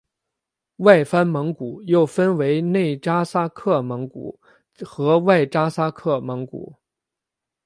[0.77, 4.39] 外藩蒙古又分为内札萨克蒙古
[4.79, 6.73] 和外札萨克蒙古。